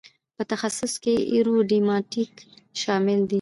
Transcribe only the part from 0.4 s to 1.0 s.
تخصص